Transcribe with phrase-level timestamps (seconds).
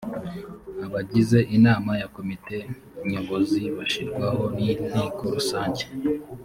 [0.85, 2.57] abagize inama ya komite
[3.09, 5.83] nyobozi bashirwaho n’inteko rusange